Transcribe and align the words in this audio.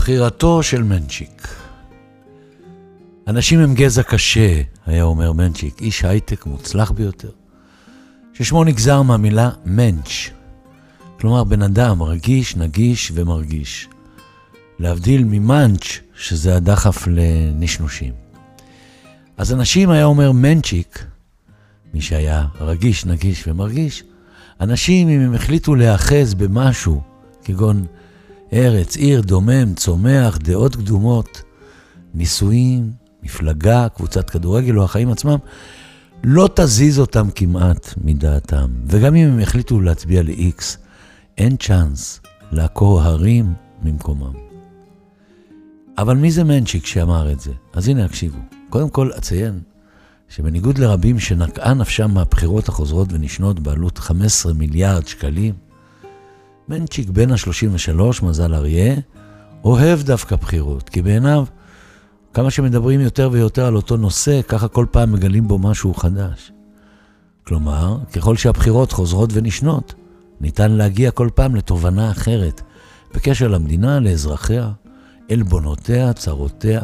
בחירתו 0.00 0.62
של 0.62 0.82
מנצ'יק. 0.82 1.48
אנשים 3.26 3.60
הם 3.60 3.74
גזע 3.74 4.02
קשה, 4.02 4.62
היה 4.86 5.02
אומר 5.02 5.32
מנצ'יק, 5.32 5.80
איש 5.80 6.04
הייטק 6.04 6.46
מוצלח 6.46 6.90
ביותר, 6.90 7.30
ששמו 8.34 8.64
נגזר 8.64 9.02
מהמילה 9.02 9.50
מנץ', 9.64 10.30
כלומר 11.20 11.44
בן 11.44 11.62
אדם 11.62 12.02
רגיש, 12.02 12.56
נגיש 12.56 13.12
ומרגיש. 13.14 13.88
להבדיל 14.78 15.24
ממאנץ', 15.24 15.98
שזה 16.16 16.56
הדחף 16.56 17.06
לנשנושים. 17.06 18.12
אז 19.36 19.52
אנשים, 19.52 19.90
היה 19.90 20.04
אומר 20.04 20.32
מנצ'יק, 20.32 21.04
מי 21.94 22.00
שהיה 22.00 22.46
רגיש, 22.60 23.06
נגיש 23.06 23.48
ומרגיש, 23.48 24.04
אנשים, 24.60 25.08
אם 25.08 25.20
הם 25.20 25.34
החליטו 25.34 25.74
להיאחז 25.74 26.34
במשהו, 26.34 27.02
כגון 27.44 27.86
ארץ, 28.52 28.96
עיר, 28.96 29.20
דומם, 29.20 29.74
צומח, 29.74 30.38
דעות 30.38 30.76
קדומות, 30.76 31.42
נישואים, 32.14 32.92
מפלגה, 33.22 33.88
קבוצת 33.88 34.30
כדורגל 34.30 34.78
או 34.78 34.84
החיים 34.84 35.10
עצמם, 35.10 35.38
לא 36.24 36.48
תזיז 36.54 36.98
אותם 36.98 37.28
כמעט 37.34 37.94
מדעתם. 38.04 38.70
וגם 38.86 39.14
אם 39.14 39.28
הם 39.28 39.40
יחליטו 39.40 39.80
להצביע 39.80 40.22
ל-X, 40.22 40.62
אין 41.38 41.56
צ'אנס 41.56 42.20
לעקור 42.52 43.02
הרים 43.02 43.52
ממקומם. 43.82 44.32
אבל 45.98 46.16
מי 46.16 46.30
זה 46.30 46.44
מנצ'יק 46.44 46.86
שאמר 46.86 47.32
את 47.32 47.40
זה? 47.40 47.52
אז 47.72 47.88
הנה, 47.88 48.04
הקשיבו. 48.04 48.38
קודם 48.70 48.88
כל, 48.88 49.10
אציין 49.18 49.60
שבניגוד 50.28 50.78
לרבים 50.78 51.18
שנקעה 51.18 51.74
נפשם 51.74 52.10
מהבחירות 52.10 52.68
החוזרות 52.68 53.12
ונשנות 53.12 53.60
בעלות 53.60 53.98
15 53.98 54.52
מיליארד 54.52 55.06
שקלים, 55.06 55.54
מנצ'יק 56.70 57.08
בן 57.08 57.30
ה-33, 57.32 58.24
מזל 58.24 58.54
אריה, 58.54 58.94
אוהב 59.64 60.02
דווקא 60.02 60.36
בחירות, 60.36 60.88
כי 60.88 61.02
בעיניו, 61.02 61.44
כמה 62.34 62.50
שמדברים 62.50 63.00
יותר 63.00 63.28
ויותר 63.32 63.66
על 63.66 63.76
אותו 63.76 63.96
נושא, 63.96 64.40
ככה 64.48 64.68
כל 64.68 64.86
פעם 64.90 65.12
מגלים 65.12 65.48
בו 65.48 65.58
משהו 65.58 65.94
חדש. 65.94 66.52
כלומר, 67.46 67.98
ככל 68.12 68.36
שהבחירות 68.36 68.92
חוזרות 68.92 69.30
ונשנות, 69.32 69.94
ניתן 70.40 70.72
להגיע 70.72 71.10
כל 71.10 71.28
פעם 71.34 71.54
לתובנה 71.54 72.10
אחרת 72.10 72.62
בקשר 73.14 73.48
למדינה, 73.48 74.00
לאזרחיה, 74.00 74.70
עלבונותיה, 75.30 76.12
צרותיה, 76.12 76.80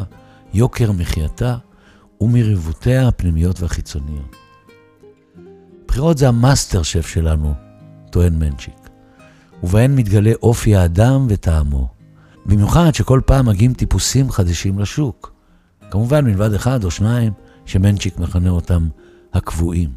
יוקר 0.53 0.91
מחייתה 0.91 1.57
ומריבותיה 2.21 3.07
הפנימיות 3.07 3.61
והחיצוניות. 3.61 4.35
בחירות 5.87 6.17
זה 6.17 6.27
המאסטר 6.27 6.83
שף 6.83 7.07
שלנו, 7.07 7.53
טוען 8.11 8.39
מנצ'יק, 8.39 8.86
ובהן 9.63 9.95
מתגלה 9.95 10.31
אופי 10.43 10.75
האדם 10.75 11.25
וטעמו. 11.29 11.87
במיוחד 12.45 12.95
שכל 12.95 13.21
פעם 13.25 13.45
מגיעים 13.45 13.73
טיפוסים 13.73 14.31
חדשים 14.31 14.79
לשוק. 14.79 15.33
כמובן 15.91 16.25
מלבד 16.25 16.53
אחד 16.53 16.83
או 16.83 16.91
שניים 16.91 17.33
שמנצ'יק 17.65 18.17
מכנה 18.17 18.49
אותם 18.49 18.87
הקבועים. 19.33 19.89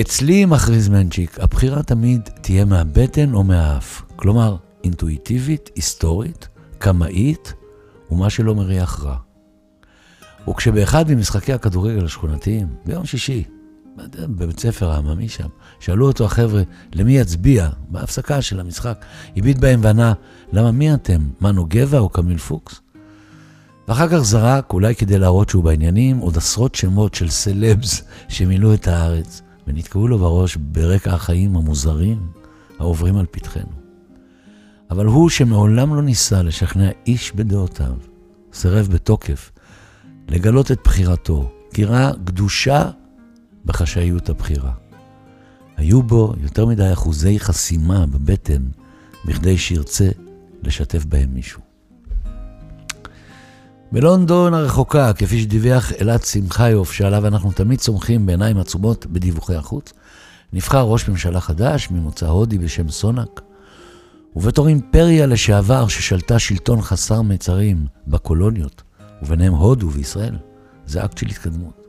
אצלי, 0.00 0.44
מכריז 0.44 0.88
מנצ'יק, 0.88 1.40
הבחירה 1.40 1.82
תמיד 1.82 2.28
תהיה 2.40 2.64
מהבטן 2.64 3.34
או 3.34 3.44
מהאף. 3.44 4.02
כלומר, 4.16 4.56
אינטואיטיבית, 4.84 5.70
היסטורית, 5.74 6.48
קמאית, 6.78 7.54
ומה 8.10 8.30
שלא 8.30 8.54
מריח 8.54 9.04
רע. 9.04 9.16
וכשבאחד 10.48 11.10
ממשחקי 11.10 11.52
הכדורגל 11.52 12.04
השכונתיים, 12.04 12.68
ביום 12.86 13.06
שישי, 13.06 13.44
בבית 13.96 14.60
ספר 14.60 14.90
העממי 14.90 15.28
שם, 15.28 15.48
שאלו 15.80 16.06
אותו 16.06 16.24
החבר'ה 16.24 16.62
למי 16.92 17.18
יצביע 17.18 17.68
בהפסקה 17.88 18.42
של 18.42 18.60
המשחק, 18.60 19.04
הביט 19.36 19.58
בהם 19.58 19.80
וענה, 19.82 20.12
למה 20.52 20.70
מי 20.70 20.94
אתם, 20.94 21.20
מנו 21.40 21.66
גבע 21.68 21.98
או 21.98 22.08
קמיל 22.08 22.38
פוקס? 22.38 22.80
ואחר 23.88 24.08
כך 24.08 24.18
זרק, 24.18 24.72
אולי 24.72 24.94
כדי 24.94 25.18
להראות 25.18 25.48
שהוא 25.48 25.64
בעניינים, 25.64 26.18
עוד 26.18 26.36
עשרות 26.36 26.74
שמות 26.74 27.14
של 27.14 27.30
סלבס 27.30 28.02
שמילאו 28.28 28.74
את 28.74 28.88
הארץ, 28.88 29.42
ונתקעו 29.66 30.08
לו 30.08 30.18
בראש 30.18 30.56
ברקע 30.56 31.14
החיים 31.14 31.56
המוזרים 31.56 32.18
העוברים 32.78 33.16
על 33.16 33.26
פתחנו. 33.30 33.72
אבל 34.90 35.06
הוא 35.06 35.28
שמעולם 35.28 35.94
לא 35.94 36.02
ניסה 36.02 36.42
לשכנע 36.42 36.90
איש 37.06 37.32
בדעותיו, 37.32 37.94
סירב 38.52 38.88
בתוקף 38.92 39.50
לגלות 40.28 40.70
את 40.70 40.78
בחירתו, 40.84 41.52
כי 41.74 41.84
ראה 41.84 42.10
קדושה 42.24 42.90
בחשאיות 43.64 44.28
הבחירה. 44.28 44.72
היו 45.76 46.02
בו 46.02 46.34
יותר 46.42 46.66
מדי 46.66 46.92
אחוזי 46.92 47.40
חסימה 47.40 48.06
בבטן 48.06 48.62
בכדי 49.24 49.58
שירצה 49.58 50.08
לשתף 50.62 51.04
בהם 51.04 51.34
מישהו. 51.34 51.60
בלונדון 53.92 54.54
הרחוקה, 54.54 55.12
כפי 55.12 55.40
שדיווח 55.40 55.92
אלעד 56.00 56.24
שמחיוף, 56.24 56.92
שעליו 56.92 57.26
אנחנו 57.26 57.52
תמיד 57.52 57.80
סומכים 57.80 58.26
בעיניים 58.26 58.58
עצומות 58.58 59.06
בדיווחי 59.06 59.54
החוץ, 59.54 59.92
נבחר 60.52 60.82
ראש 60.82 61.08
ממשלה 61.08 61.40
חדש 61.40 61.90
ממוצא 61.90 62.26
הודי 62.26 62.58
בשם 62.58 62.88
סונאק, 62.88 63.40
ובתור 64.36 64.68
אימפריה 64.68 65.26
לשעבר 65.26 65.88
ששלטה 65.88 66.38
שלטון 66.38 66.82
חסר 66.82 67.22
מיצרים 67.22 67.86
בקולוניות, 68.06 68.82
וביניהם 69.22 69.52
הודו 69.52 69.90
וישראל, 69.90 70.36
זה 70.86 71.04
אקט 71.04 71.18
של 71.18 71.26
התקדמות. 71.26 71.86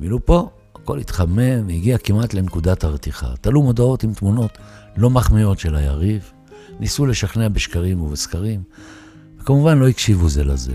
ואילו 0.00 0.26
פה 0.26 0.50
הכל 0.82 0.98
התחמם 0.98 1.66
והגיע 1.66 1.98
כמעט 1.98 2.34
לנקודת 2.34 2.84
הרתיחה. 2.84 3.36
תלו 3.40 3.62
מודעות 3.62 4.02
עם 4.02 4.14
תמונות 4.14 4.58
לא 4.96 5.10
מחמיאות 5.10 5.58
של 5.58 5.76
היריב, 5.76 6.32
ניסו 6.80 7.06
לשכנע 7.06 7.48
בשקרים 7.48 8.00
ובסקרים, 8.00 8.62
וכמובן 9.38 9.78
לא 9.78 9.88
הקשיבו 9.88 10.28
זה 10.28 10.44
לזה. 10.44 10.74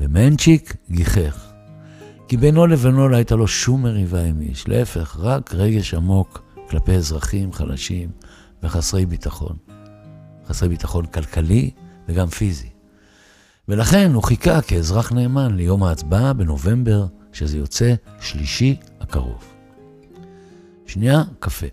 ומנצ'יק 0.00 0.76
גיחך. 0.90 1.46
כי 2.28 2.36
בינו 2.36 2.66
לבינו 2.66 3.08
לא 3.08 3.16
הייתה 3.16 3.34
לו 3.34 3.48
שום 3.48 3.82
מריבה 3.82 4.24
עם 4.24 4.40
איש, 4.40 4.68
להפך, 4.68 5.16
רק 5.20 5.54
רגש 5.54 5.94
עמוק 5.94 6.42
כלפי 6.70 6.92
אזרחים 6.92 7.52
חלשים 7.52 8.10
וחסרי 8.62 9.06
ביטחון. 9.06 9.56
חסרי 10.48 10.68
ביטחון 10.68 11.06
כלכלי 11.06 11.70
וגם 12.08 12.28
פיזי. 12.28 12.68
ולכן 13.68 14.10
הוא 14.14 14.22
חיכה 14.22 14.62
כאזרח 14.62 15.12
נאמן 15.12 15.56
ליום 15.56 15.82
ההצבעה 15.82 16.32
בנובמבר, 16.32 17.06
שזה 17.32 17.58
יוצא 17.58 17.94
שלישי 18.20 18.76
הקרוב. 19.00 19.44
שנייה, 20.86 21.22
קפה. 21.38 21.66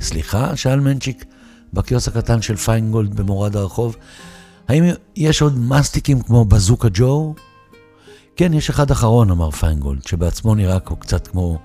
סליחה? 0.00 0.56
שאל 0.56 0.80
מנצ'יק 0.80 1.24
בקיוס 1.72 2.08
הקטן 2.08 2.42
של 2.42 2.56
פיינגולד 2.56 3.14
במורד 3.14 3.56
הרחוב. 3.56 3.96
האם 4.68 4.84
יש 5.16 5.42
עוד 5.42 5.58
מסטיקים 5.58 6.22
כמו 6.22 6.44
בזוקה 6.44 6.88
ג'ו? 6.92 7.34
כן, 8.36 8.52
יש 8.54 8.70
אחד 8.70 8.90
אחרון, 8.90 9.30
אמר 9.30 9.50
פיינגולד, 9.50 10.02
שבעצמו 10.06 10.54
נראה 10.54 10.78
קצת 10.80 11.26
כמו 11.26 11.58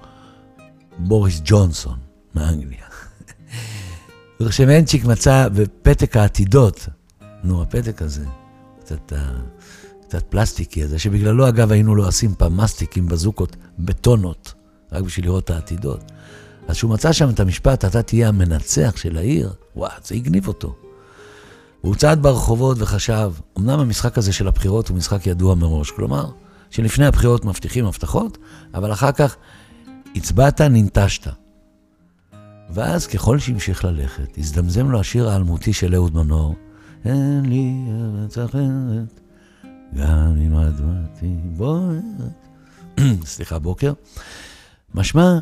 בוריס 1.00 1.42
ג'ונסון 1.44 2.00
מאנגליה. 2.36 2.86
וכשמנצ'יק 4.40 5.06
מצא 5.06 5.48
בפתק 5.53 6.18
העתידות, 6.18 6.88
נו, 7.44 7.62
הפתק 7.62 8.02
הזה, 8.02 8.25
קצת, 8.80 9.13
קצת 10.12 10.24
פלסטיקי 10.30 10.84
הזה, 10.84 11.00
שבגללו, 11.00 11.48
אגב, 11.48 11.72
היינו 11.72 11.96
לועשים 11.96 12.34
פעם 12.38 12.58
מסטיקים 12.58 13.08
בזוקות 13.08 13.56
בטונות, 13.80 14.54
רק 14.92 15.04
בשביל 15.04 15.26
לראות 15.26 15.44
את 15.44 15.50
העתידות. 15.50 16.12
אז 16.68 16.76
כשהוא 16.76 16.92
מצא 16.92 17.12
שם 17.12 17.30
את 17.30 17.40
המשפט, 17.40 17.86
אתה 17.86 18.04
תהיה 18.04 18.28
המנצח 18.28 18.94
של 18.96 19.18
העיר, 19.18 19.54
וואו, 19.76 19.92
זה 20.04 20.16
הגניב 20.16 20.48
אותו. 20.48 20.76
והוא 21.84 21.96
צעד 21.96 22.24
ברחובות 22.24 22.78
וחשב, 22.80 23.32
אמנם 23.60 23.80
המשחק 23.80 24.18
הזה 24.18 24.34
של 24.34 24.48
הבחירות 24.48 24.88
הוא 24.88 24.98
משחק 24.98 25.28
ידוע 25.28 25.56
מראש, 25.56 25.92
כלומר, 25.92 26.32
שלפני 26.70 27.06
הבחירות 27.06 27.46
מבטיחים 27.46 27.86
הבטחות, 27.86 28.38
אבל 28.74 28.94
אחר 28.94 29.12
כך 29.12 29.36
הצבעת, 30.16 30.62
ננטשת. 30.62 31.28
ואז 32.70 33.07
ככל 33.07 33.40
שהמשיך 33.40 33.86
ללכת, 33.86 34.38
הזדמזם 34.38 34.92
לו 34.92 35.00
השיר 35.00 35.30
האלמותי 35.30 35.74
של 35.74 35.96
אהוד 35.96 36.16
מנור, 36.16 36.56
אין 37.06 37.46
לי 37.46 37.74
ארץ 37.90 38.38
אחרת, 38.38 39.20
גם 39.96 40.38
אם 40.38 40.56
אדמתי 40.56 41.36
בוערת. 41.44 42.48
סליחה, 43.26 43.60
בוקר. 43.60 43.94
משמע, 44.96 45.40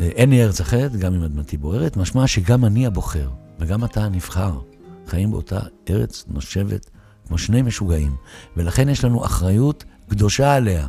אין 0.00 0.30
לי 0.30 0.42
ארץ 0.42 0.60
אחרת, 0.60 0.96
גם 0.96 1.14
אם 1.14 1.22
אדמתי 1.22 1.56
בוערת, 1.56 1.96
משמע 1.96 2.26
שגם 2.26 2.64
אני 2.64 2.86
הבוחר, 2.86 3.30
וגם 3.58 3.84
אתה 3.84 4.04
הנבחר. 4.04 4.60
חיים 5.06 5.30
באותה 5.30 5.60
ארץ 5.90 6.24
נושבת 6.28 6.90
כמו 7.28 7.38
שני 7.38 7.62
משוגעים, 7.62 8.16
ולכן 8.56 8.88
יש 8.88 9.04
לנו 9.04 9.24
אחריות 9.24 9.84
קדושה 10.10 10.54
עליה. 10.54 10.86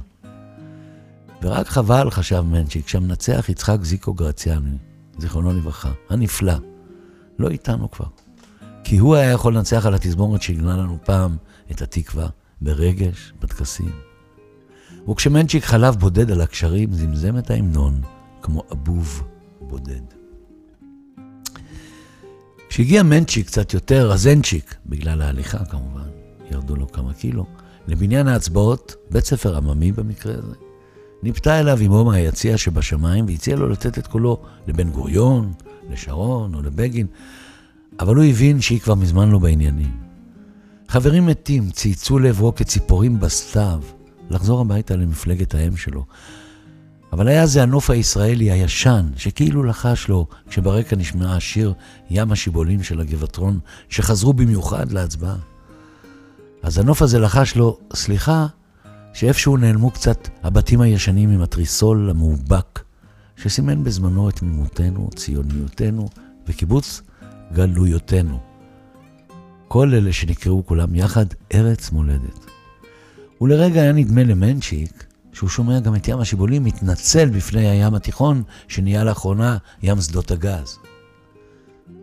ורק 1.42 1.68
חבל, 1.68 2.12
חשב 2.12 2.42
מנצ'יק, 2.42 2.88
שהמנצח 2.88 3.50
יצחק 3.50 3.78
זיקו 3.82 4.14
גרציאני, 4.14 4.78
זיכרונו 5.18 5.54
לברכה, 5.54 5.92
הנפלא, 6.10 6.54
לא 7.40 7.50
איתנו 7.50 7.92
כבר. 7.92 8.06
כי 8.84 8.98
הוא 8.98 9.16
היה 9.16 9.32
יכול 9.32 9.56
לנצח 9.56 9.86
על 9.86 9.94
התזמורת 9.94 10.42
שהגנה 10.42 10.78
לנו 10.78 10.98
פעם 11.04 11.38
את 11.72 11.82
התקווה 11.82 12.28
ברגש, 12.62 13.34
בטקסים. 13.42 13.92
וכשמנצ'יק 15.10 15.63
חלב 15.63 15.96
בודד 15.96 16.31
על 16.31 16.42
הקשרים, 16.42 16.94
זמזם 16.94 17.38
את 17.38 17.52
ההמנון 17.52 18.02
כמו 18.42 18.63
אבוב 18.72 19.24
בודד. 19.62 20.02
כשהגיע 22.69 23.04
מנצ'יק 23.04 23.48
קצת 23.48 23.74
יותר 23.74 24.12
רזנצ'יק, 24.12 24.75
בגלל 24.86 25.22
ההליכה 25.22 25.66
כמובן, 25.66 26.10
ירדו 26.52 26.75
לו 26.75 26.92
כמה 26.92 27.13
קילו, 27.13 27.46
לבניין 27.88 28.28
ההצבעות, 28.28 28.96
בית 29.12 29.25
ספר 29.25 29.58
עממי 29.58 29.92
במקרה 29.92 30.34
הזה, 30.38 30.56
ניפתה 31.24 31.60
אליו 31.60 31.80
אמו 31.86 32.06
מהיציע 32.06 32.58
שבשמיים 32.58 33.25
והציע 33.25 33.56
לו 33.56 33.69
לתת 33.69 33.98
את 33.98 34.08
קולו 34.08 34.42
לבן 34.68 34.90
גוריון, 34.90 35.54
לשרון 35.90 36.56
או 36.56 36.62
לבגין, 36.62 37.08
אבל 38.00 38.16
הוא 38.16 38.24
הבין 38.24 38.62
שהיא 38.62 38.80
כבר 38.80 38.96
מזמן 38.96 39.30
לא 39.30 39.40
בעניינים. 39.40 40.00
חברים 40.92 41.26
מתים 41.26 41.70
צייצו 41.70 42.20
לעברו 42.20 42.56
כציפורים 42.56 43.20
בסתיו 43.20 43.82
לחזור 44.30 44.62
הביתה 44.62 44.96
למפלגת 44.96 45.56
האם 45.56 45.78
שלו. 45.78 46.06
אבל 47.14 47.28
היה 47.28 47.46
זה 47.46 47.64
הנוף 47.64 47.90
הישראלי 47.90 48.52
הישן, 48.52 49.10
שכאילו 49.18 49.64
לחש 49.64 50.08
לו 50.08 50.28
כשברקע 50.50 50.96
נשמע 50.96 51.36
השיר 51.36 51.74
ים 52.10 52.32
השיבולים 52.32 52.84
של 52.84 53.00
הגבעטרון, 53.00 53.60
שחזרו 53.90 54.34
במיוחד 54.34 54.92
להצבעה. 54.92 55.36
אז 56.64 56.78
הנוף 56.78 57.02
הזה 57.02 57.20
לחש 57.20 57.56
לו, 57.56 57.78
סליחה, 57.94 58.48
שאיפשהו 59.14 59.58
נעלמו 59.58 59.92
קצת 59.92 60.28
הבתים 60.44 60.82
הישנים 60.82 61.30
עם 61.30 61.42
התריסול 61.42 62.10
המאובק, 62.10 62.80
שסימן 63.38 63.84
בזמנו 63.84 64.30
את 64.30 64.36
תמימותנו, 64.36 65.10
ציוניותנו 65.16 66.10
וקיבוץ 66.48 67.02
גלויותינו. 67.54 68.50
כל 69.74 69.94
אלה 69.94 70.14
שנקראו 70.14 70.66
כולם 70.66 70.96
יחד 70.96 71.26
ארץ 71.54 71.92
מולדת. 71.92 72.46
ולרגע 73.42 73.82
היה 73.82 73.92
נדמה 73.92 74.24
למנצ'יק 74.24 75.06
שהוא 75.34 75.50
שומע 75.50 75.80
גם 75.80 75.96
את 75.96 76.08
ים 76.08 76.20
השיבולים 76.20 76.64
מתנצל 76.64 77.30
בפני 77.30 77.70
הים 77.70 77.94
התיכון, 77.94 78.44
שנהיה 78.68 79.04
לאחרונה 79.04 79.58
ים 79.84 80.02
שדות 80.02 80.32
הגז. 80.32 80.78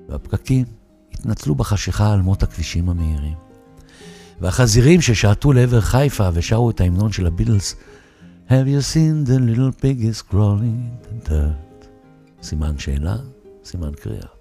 והפקקים 0.09 0.65
התנצלו 1.13 1.55
בחשיכה 1.55 2.13
על 2.13 2.23
מות 2.23 2.43
הכבישים 2.43 2.89
המהירים. 2.89 3.37
והחזירים 4.41 5.01
ששעטו 5.01 5.53
לעבר 5.53 5.81
חיפה 5.81 6.29
ושרו 6.33 6.71
את 6.71 6.81
ההמנון 6.81 7.13
של 7.13 7.27
הביטלס, 7.27 7.75
Have 8.49 8.51
you 8.51 8.95
seen 8.95 9.29
the 9.29 9.39
little 9.39 9.83
piggies 9.83 10.33
crawling 10.33 11.07
in 11.11 11.29
the 11.29 11.31
dirt? 11.31 11.87
סימן 12.43 12.79
שאלה, 12.79 13.17
סימן 13.65 13.93
קריאה. 13.93 14.38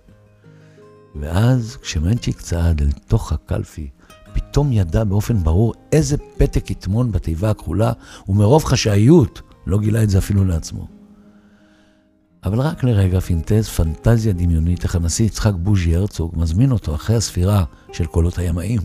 ואז 1.19 1.77
כשמנצ'יק 1.81 2.41
צעד 2.41 2.81
אל 2.81 2.91
תוך 3.07 3.31
הקלפי, 3.31 3.89
פתאום 4.33 4.71
ידע 4.71 5.03
באופן 5.03 5.43
ברור 5.43 5.73
איזה 5.91 6.17
פתק 6.37 6.71
יטמון 6.71 7.11
בתיבה 7.11 7.49
הכחולה, 7.49 7.91
ומרוב 8.29 8.63
חשאיות 8.63 9.41
לא 9.67 9.79
גילה 9.79 10.03
את 10.03 10.09
זה 10.09 10.17
אפילו 10.17 10.45
לעצמו. 10.45 10.87
אבל 12.43 12.59
רק 12.61 12.83
לרגע 12.83 13.19
פינטז 13.19 13.67
פנטזיה 13.69 14.33
דמיונית 14.33 14.83
איך 14.83 14.95
הנשיא 14.95 15.25
יצחק 15.25 15.53
בוז'י 15.55 15.95
הרצוג 15.95 16.33
מזמין 16.37 16.71
אותו 16.71 16.95
אחרי 16.95 17.15
הספירה 17.15 17.63
של 17.91 18.05
קולות 18.05 18.37
הימאים 18.37 18.81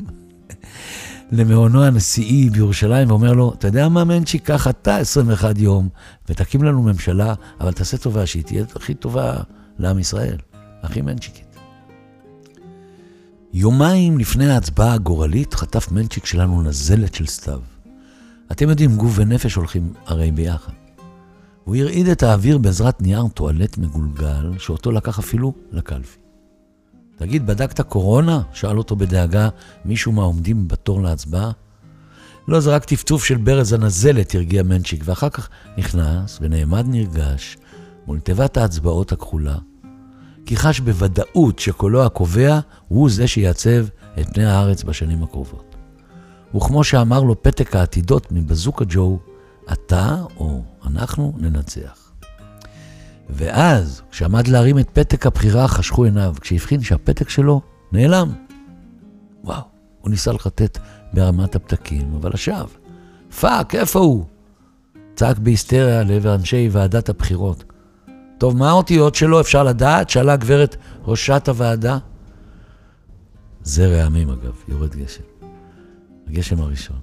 למעונו 1.33 1.85
הנשיאי 1.85 2.51
בירושלים 2.51 3.11
ואומר 3.11 3.33
לו, 3.33 3.53
אתה 3.59 3.69
יודע 3.69 3.89
מה 3.89 4.05
מנצ'י, 4.05 4.39
קח 4.39 4.69
אתה 4.69 4.97
21 4.97 5.59
יום 5.59 5.89
ותקים 6.29 6.63
לנו 6.63 6.83
ממשלה, 6.83 7.35
אבל 7.61 7.73
תעשה 7.73 7.97
טובה 7.97 8.27
שהיא 8.27 8.45
תהיה 8.45 8.65
הכי 8.77 8.95
טובה 8.95 9.37
לעם 9.79 9.99
ישראל, 9.99 10.37
הכי 10.83 11.03
מנצ'יקית. 11.03 11.52
יומיים 13.55 14.19
לפני 14.19 14.51
ההצבעה 14.51 14.93
הגורלית 14.93 15.55
חטף 15.55 15.93
מנצ'יק 15.93 16.27
שלנו 16.27 16.63
נזלת 16.63 17.15
של 17.15 17.27
סתיו. 17.27 17.61
אתם 18.53 18.69
יודעים, 18.69 18.97
גוף 18.97 19.13
ונפש 19.15 19.55
הולכים 19.55 19.93
הרי 20.07 20.31
ביחד. 20.31 20.73
הוא 21.65 21.77
הרעיד 21.77 22.09
את 22.09 22.23
האוויר 22.23 22.59
בעזרת 22.59 23.03
נייר 23.03 23.29
טואלט 23.35 23.79
מגולגל, 23.79 24.59
שאותו 24.59 24.93
לקח 24.93 25.19
אפילו 25.19 25.53
לקלפי. 25.73 26.19
תגיד, 27.17 27.47
בדקת 27.47 27.81
קורונה? 27.81 28.43
שאל 28.53 28.79
אותו 28.79 28.97
בדאגה 28.97 29.49
מישהו 29.85 30.13
מהעומדים 30.13 30.69
בתור 30.69 31.03
להצבעה. 31.03 31.51
לא, 32.49 32.61
זה 32.61 32.75
רק 32.75 32.85
טפטוף 32.85 33.25
של 33.25 33.37
ברז 33.37 33.73
הנזלת, 33.73 34.35
הרגיע 34.35 34.63
מנצ'יק, 34.63 35.03
ואחר 35.05 35.29
כך 35.29 35.49
נכנס 35.79 36.39
ונעמד 36.43 36.85
נרגש 36.89 37.57
מול 38.07 38.21
תיבת 38.21 38.57
ההצבעות 38.57 39.13
הכחולה, 39.13 39.57
כי 40.47 40.57
חש 40.57 40.81
בוודאות 40.81 41.59
שקולו 41.59 42.05
הקובע 42.05 42.61
הוא 42.89 43.11
זה 43.11 43.27
שיעצב 43.27 43.87
את 44.21 44.35
פני 44.35 44.45
הארץ 44.45 44.83
בשנים 44.83 45.23
הקרובות. 45.23 45.77
וכמו 46.55 46.85
שאמר 46.85 47.23
לו 47.23 47.43
פתק 47.43 47.77
העתידות 47.77 48.33
מבזוקה 48.33 48.85
ג'ו, 48.89 49.19
אתה 49.73 50.17
או 50.37 50.63
אנחנו 50.87 51.33
ננצח. 51.37 52.13
ואז, 53.31 54.03
כשעמד 54.11 54.49
להרים 54.49 54.79
את 54.79 54.91
פתק 54.91 55.27
הבחירה, 55.27 55.69
חשכו 55.69 56.05
עיניו, 56.05 56.35
כשהבחין 56.41 56.83
שהפתק 56.83 57.29
שלו 57.29 57.61
נעלם. 57.93 58.33
וואו, 59.45 59.63
הוא 60.01 60.11
ניסה 60.11 60.33
לחטט 60.33 60.79
בערמת 61.13 61.57
הפתקים, 61.57 62.15
אבל 62.21 62.31
לשווא. 62.35 62.67
fuck, 63.41 63.75
איפה 63.75 63.99
הוא? 63.99 64.25
צעק 65.15 65.39
בהיסטריה 65.39 66.03
לעבר 66.03 66.35
אנשי 66.35 66.69
ועדת 66.73 67.09
הבחירות. 67.09 67.72
טוב, 68.43 68.57
מה 68.57 68.71
האותיות 68.71 69.15
שלו 69.15 69.41
אפשר 69.41 69.65
לדעת? 69.65 70.11
שאלה 70.11 70.37
גברת 70.37 70.77
ראשת 71.05 71.49
הוועדה. 71.49 71.99
זה 73.63 73.87
רעמים 73.87 74.31
אגב, 74.31 74.55
יורד 74.69 74.95
גשם. 74.95 75.23
הגשם 76.29 76.61
הראשון. 76.61 76.97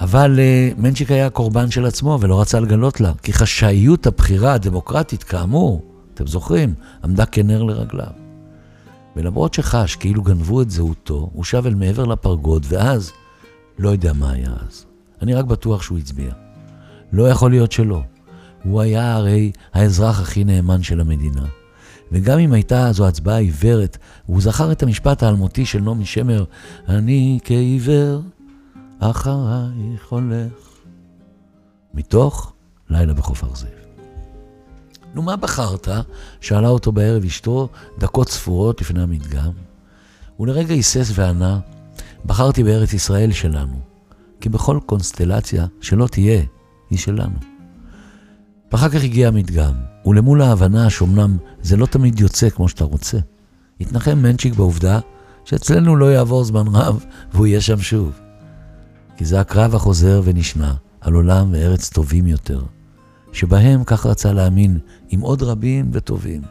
אבל 0.00 0.38
אה, 0.38 0.80
מנצ'יק 0.80 1.10
היה 1.10 1.30
קורבן 1.30 1.70
של 1.70 1.86
עצמו 1.86 2.18
ולא 2.20 2.40
רצה 2.40 2.60
לגלות 2.60 3.00
לה, 3.00 3.12
כי 3.22 3.32
חשאיות 3.32 4.06
הבחירה 4.06 4.52
הדמוקרטית, 4.52 5.22
כאמור, 5.22 5.82
אתם 6.14 6.26
זוכרים, 6.26 6.74
עמדה 7.04 7.26
כנר 7.26 7.62
לרגליו. 7.62 8.12
ולמרות 9.16 9.54
שחש 9.54 9.96
כאילו 9.96 10.22
גנבו 10.22 10.62
את 10.62 10.70
זהותו, 10.70 11.30
הוא 11.32 11.44
שב 11.44 11.66
אל 11.66 11.74
מעבר 11.74 12.04
לפרגוד, 12.04 12.66
ואז, 12.68 13.12
לא 13.78 13.88
יודע 13.88 14.12
מה 14.12 14.32
היה 14.32 14.50
אז. 14.68 14.86
אני 15.22 15.34
רק 15.34 15.44
בטוח 15.44 15.82
שהוא 15.82 15.98
הצביע. 15.98 16.32
לא 17.12 17.28
יכול 17.28 17.50
להיות 17.50 17.72
שלא. 17.72 18.02
הוא 18.66 18.80
היה 18.80 19.14
הרי 19.14 19.52
האזרח 19.74 20.20
הכי 20.20 20.44
נאמן 20.44 20.82
של 20.82 21.00
המדינה. 21.00 21.46
וגם 22.12 22.38
אם 22.38 22.52
הייתה 22.52 22.92
זו 22.92 23.08
הצבעה 23.08 23.38
עיוורת, 23.38 23.98
הוא 24.26 24.40
זכר 24.40 24.72
את 24.72 24.82
המשפט 24.82 25.22
האלמותי 25.22 25.66
של 25.66 25.80
נעמי 25.80 26.04
שמר, 26.04 26.44
אני 26.88 27.38
כעיוור 27.44 28.22
אחרייך 28.98 30.08
הולך. 30.08 30.52
מתוך 31.94 32.52
לילה 32.90 33.14
בחוף 33.14 33.44
ארזיב. 33.44 33.68
נו, 35.14 35.22
מה 35.22 35.36
בחרת? 35.36 35.88
שאלה 36.40 36.68
אותו 36.68 36.92
בערב 36.92 37.24
אשתו, 37.24 37.68
דקות 37.98 38.28
ספורות 38.28 38.80
לפני 38.80 39.02
המדגם. 39.02 39.50
הוא 40.36 40.46
לרגע 40.46 40.74
היסס 40.74 41.10
וענה, 41.14 41.60
בחרתי 42.26 42.64
בארץ 42.64 42.92
ישראל 42.92 43.32
שלנו, 43.32 43.80
כי 44.40 44.48
בכל 44.48 44.78
קונסטלציה 44.86 45.66
שלא 45.80 46.06
תהיה, 46.06 46.42
היא 46.90 46.98
שלנו. 46.98 47.55
ואחר 48.72 48.88
כך 48.88 49.04
הגיע 49.04 49.28
המדגם, 49.28 49.72
ולמול 50.06 50.42
ההבנה 50.42 50.90
שאומנם 50.90 51.36
זה 51.62 51.76
לא 51.76 51.86
תמיד 51.86 52.20
יוצא 52.20 52.50
כמו 52.50 52.68
שאתה 52.68 52.84
רוצה, 52.84 53.18
התנחם 53.80 54.18
מנצ'יק 54.18 54.54
בעובדה 54.54 54.98
שאצלנו 55.44 55.96
לא 55.96 56.12
יעבור 56.12 56.44
זמן 56.44 56.66
רב 56.66 57.04
והוא 57.32 57.46
יהיה 57.46 57.60
שם 57.60 57.80
שוב. 57.80 58.20
כי 59.16 59.24
זה 59.24 59.40
הקרב 59.40 59.74
החוזר 59.74 60.20
ונשנה 60.24 60.74
על 61.00 61.14
עולם 61.14 61.48
וארץ 61.52 61.88
טובים 61.88 62.26
יותר, 62.26 62.62
שבהם, 63.32 63.84
כך 63.84 64.06
רצה 64.06 64.32
להאמין, 64.32 64.78
עם 65.08 65.20
עוד 65.20 65.42
רבים 65.42 65.90
וטובים. 65.92 66.42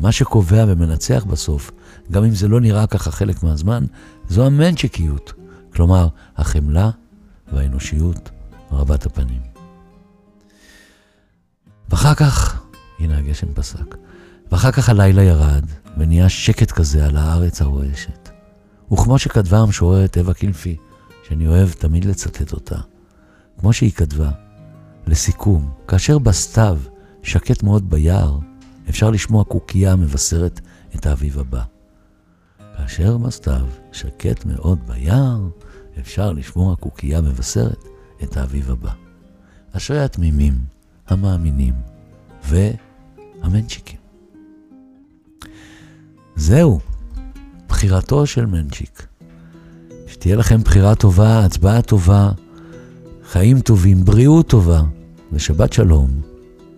מה 0.00 0.12
שקובע 0.12 0.64
ומנצח 0.68 1.24
בסוף, 1.24 1.70
גם 2.10 2.24
אם 2.24 2.34
זה 2.34 2.48
לא 2.48 2.60
נראה 2.60 2.86
ככה 2.86 3.10
חלק 3.10 3.42
מהזמן, 3.42 3.84
זו 4.28 4.46
המנצ'קיות, 4.46 5.32
כלומר, 5.74 6.08
החמלה 6.36 6.90
והאנושיות 7.52 8.30
רבת 8.72 9.06
הפנים. 9.06 9.53
ואחר 11.90 12.14
כך, 12.14 12.62
הנה 12.98 13.18
הגשם 13.18 13.54
פסק, 13.54 13.94
ואחר 14.52 14.72
כך 14.72 14.88
הלילה 14.88 15.22
ירד, 15.22 15.64
ונהיה 15.98 16.28
שקט 16.28 16.72
כזה 16.72 17.06
על 17.06 17.16
הארץ 17.16 17.62
הרועשת. 17.62 18.28
וכמו 18.92 19.18
שכתבה 19.18 19.58
המשוררת 19.58 20.18
אווה 20.18 20.34
קילפי, 20.34 20.76
שאני 21.28 21.46
אוהב 21.46 21.70
תמיד 21.70 22.04
לצטט 22.04 22.52
אותה, 22.52 22.78
כמו 23.60 23.72
שהיא 23.72 23.92
כתבה, 23.92 24.30
לסיכום, 25.06 25.70
כאשר 25.88 26.18
בסתיו 26.18 26.78
שקט 27.22 27.62
מאוד 27.62 27.90
ביער, 27.90 28.38
אפשר 28.88 29.10
לשמוע 29.10 29.44
קוקייה 29.44 29.92
המבשרת 29.92 30.60
את 30.94 31.06
האביב 31.06 31.38
הבא. 31.38 31.62
כאשר 32.76 33.16
בסתיו 33.16 33.66
שקט 33.92 34.44
מאוד 34.44 34.78
ביער, 34.86 35.40
אפשר 36.00 36.32
לשמוע 36.32 36.76
קוקייה 36.76 37.20
מבשרת 37.20 37.84
את 38.22 38.36
האביב 38.36 38.70
הבא. 38.70 38.92
אשרי 39.72 40.04
התמימים, 40.04 40.54
המאמינים 41.08 41.74
והמנצ'יקים. 42.44 43.98
זהו, 46.36 46.80
בחירתו 47.68 48.26
של 48.26 48.46
מנצ'יק. 48.46 49.06
שתהיה 50.06 50.36
לכם 50.36 50.60
בחירה 50.62 50.94
טובה, 50.94 51.44
הצבעה 51.44 51.82
טובה, 51.82 52.30
חיים 53.24 53.60
טובים, 53.60 54.04
בריאות 54.04 54.48
טובה, 54.48 54.82
ושבת 55.32 55.72
שלום, 55.72 56.10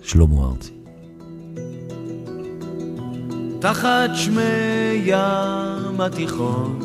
שלמה 0.03 0.45
ארצי. 0.45 0.73
תחת 3.61 4.11
שמי 4.15 4.43
ים 5.05 6.01
התיכון 6.01 6.79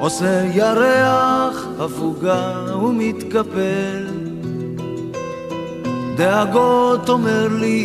עושה 0.00 0.50
ירח 0.54 1.66
הפוגה 1.78 2.64
ומתקפל 2.82 4.06
דאגות 6.20 7.08
אומר 7.08 7.48
לי 7.48 7.84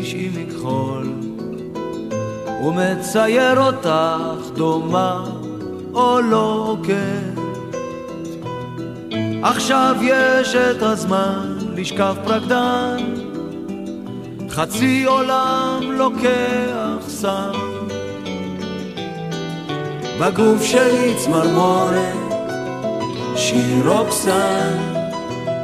איש 0.00 0.14
עם 0.14 0.32
מכחול 0.34 1.12
ומצייר 2.64 3.60
אותך 3.60 4.50
דומה 4.56 5.24
או 5.94 6.20
לא 6.20 6.76
כן 6.82 7.34
עכשיו 9.42 9.96
יש 10.02 10.54
את 10.54 10.82
הזמן 10.82 11.56
לשכב 11.74 12.16
פרקדן 12.24 12.96
חצי 14.50 15.04
עולם 15.04 15.80
לוקח 15.82 17.08
סם. 17.08 17.52
בגוף 20.20 20.62
שלי 20.62 21.14
צמרמורת, 21.16 22.32
שיר 23.36 23.88
רוקסן, 23.88 24.94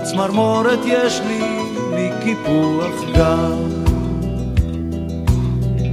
צמרמורת 0.03 0.79
יש 0.85 1.21
לי 1.27 1.40
מקיפוח 2.31 3.05
גב. 3.15 3.59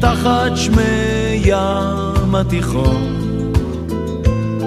תחת 0.02 0.52
שמי 0.56 1.42
ים 1.44 2.36
התיכון, 2.36 3.14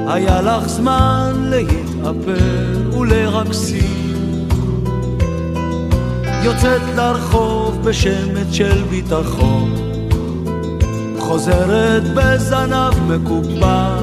היה 0.08 0.42
לך 0.42 0.68
זמן 0.68 1.32
להתאפר 1.50 2.98
ולרקסים. 2.98 4.18
יוצאת 6.42 6.82
לרחוב 6.96 7.78
בשמץ 7.84 8.52
של 8.52 8.82
ביטחון. 8.90 9.74
חוזרת 11.18 12.02
בזנב 12.14 12.94
מקופע 13.08 13.96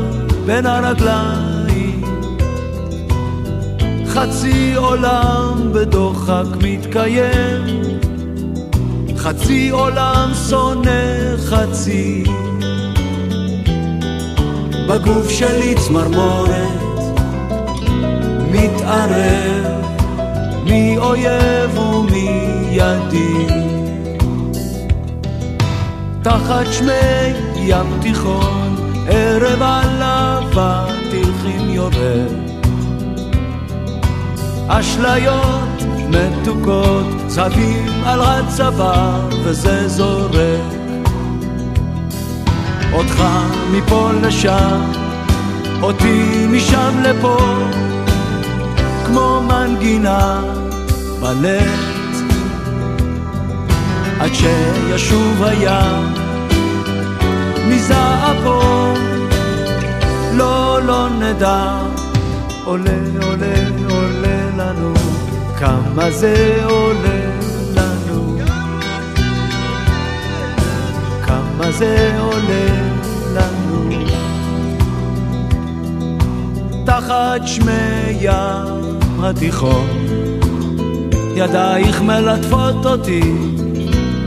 בין 0.45 0.65
הרגליים 0.65 1.56
חצי 4.07 4.73
עולם 4.75 5.69
בדוחק 5.73 6.45
מתקיים. 6.61 7.63
חצי 9.17 9.69
עולם 9.69 10.31
שונא 10.49 11.37
חצי. 11.37 12.23
בגוף 14.89 15.29
שלי 15.29 15.75
צמרמורת 15.75 16.87
מתערב 18.51 19.65
מי 20.63 20.97
אויב 20.97 21.77
ומי 21.77 22.53
ידיד 22.71 23.67
תחת 26.21 26.65
שמי 26.71 27.33
ים 27.55 27.99
תיכון, 28.01 28.75
ערב 29.07 29.61
עלבה 29.61 30.85
תלכים 31.11 31.69
יורד. 31.69 32.46
אשליות 34.67 35.83
מתוקות, 36.09 37.05
צבים 37.27 38.03
על 38.05 38.21
הצבא 38.21 39.19
וזה 39.43 39.87
זורק. 39.87 40.77
אותך 42.93 43.23
מפה 43.71 44.09
לשם, 44.21 44.81
אותי 45.81 46.47
משם 46.49 47.03
לפה, 47.03 47.37
כמו 49.05 49.41
מנגינה 49.47 50.41
בלב. 51.21 51.97
עד 54.19 54.31
שישוב 54.33 55.43
הים 55.43 56.13
מזעפו 57.67 58.93
לא, 60.33 60.79
לא 60.83 61.09
נדע 61.09 61.77
עולה, 62.63 62.91
עולה, 63.21 63.86
עולה 64.27 64.71
לנו 64.71 64.93
כמה 65.57 66.11
זה 66.11 66.59
עולה 66.63 67.39
לנו 67.75 68.37
כמה 71.25 71.71
זה 71.71 72.17
עולה 72.19 72.69
לנו 73.33 73.89
תחת 76.85 77.41
שמי 77.45 78.17
ים 78.21 78.99
התיכון 79.19 79.87
ידייך 81.35 82.01
מלטפות 82.01 82.85
אותי 82.85 83.33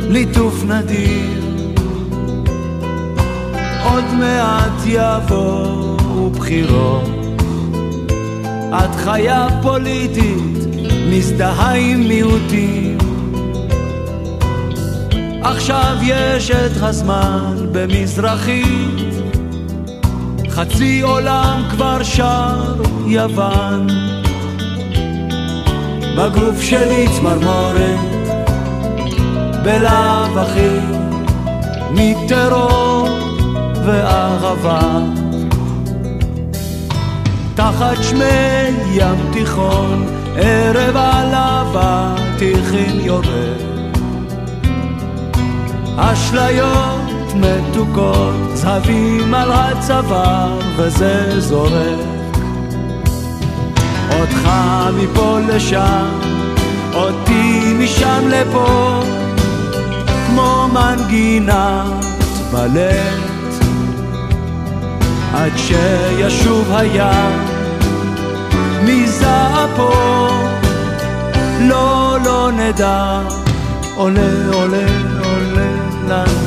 ליטוף 0.08 0.64
נדיר. 0.64 1.40
עוד 3.84 4.04
מעט 4.18 4.86
יבואו 4.86 6.30
בחירות, 6.30 7.19
את 8.72 8.94
חיה 8.96 9.48
פוליטית, 9.62 10.66
מזדהה 11.10 11.74
עם 11.74 12.00
מיעוטים. 12.00 12.98
עכשיו 15.42 15.96
יש 16.02 16.50
את 16.50 16.82
הזמן 16.82 17.54
במזרחית, 17.72 19.14
חצי 20.48 21.00
עולם 21.00 21.62
כבר 21.70 22.02
שר 22.02 22.74
יוון. 23.06 23.86
בגוף 26.16 26.60
שלי 26.60 27.06
צמרמורת 27.16 28.00
בלאו 29.64 30.38
הכי 30.38 30.76
מטרור 31.90 33.08
ואהבה 33.84 35.19
תחת 37.54 37.96
שמי 38.02 38.70
ים 38.90 39.32
תיכון 39.32 40.06
ערב 40.36 40.96
עלבה 40.96 42.14
תיכין 42.38 43.00
יורד. 43.00 43.60
אשליות 45.96 47.10
מתוקות 47.34 48.34
צבים 48.54 49.34
על 49.34 49.52
הצוואר 49.52 50.58
וזה 50.76 51.40
זורק. 51.40 52.20
אותך 54.20 54.50
מפה 54.96 55.38
לשם 55.48 56.08
אותי 56.94 57.74
משם 57.78 58.28
לפה 58.28 59.00
כמו 60.26 60.68
מנגינת 60.72 62.04
בלט 62.52 63.29
עד 65.34 65.52
שישוב 65.56 66.72
הים. 66.72 67.44
מזעפו 68.84 69.92
לא 71.60 72.18
לא 72.24 72.50
נדע. 72.52 73.20
עולה 73.94 74.46
עולה 74.52 74.86
עולה 75.24 75.70
לנו 76.08 76.39